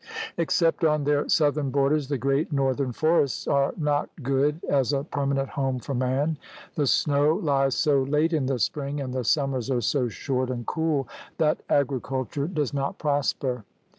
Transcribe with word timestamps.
Except 0.35 0.83
on 0.83 1.03
their 1.03 1.29
southern 1.29 1.69
borders 1.69 2.07
the 2.07 2.17
great 2.17 2.51
northern 2.51 2.91
forests 2.91 3.47
are 3.47 3.71
not 3.77 4.09
good 4.23 4.59
as 4.67 4.91
a 4.93 5.03
permanent 5.03 5.49
home 5.49 5.77
for 5.77 5.93
man. 5.93 6.39
The 6.73 6.87
snow 6.87 7.35
lies 7.35 7.75
so 7.75 8.01
late 8.01 8.33
in 8.33 8.47
the 8.47 8.57
spring 8.57 8.99
and 8.99 9.13
the 9.13 9.23
summers 9.23 9.69
are 9.69 9.79
so 9.79 10.09
short 10.09 10.49
and 10.49 10.65
cool 10.65 11.07
that 11.37 11.61
agriculture 11.69 12.47
does 12.47 12.73
not 12.73 12.97
prosper. 12.97 13.63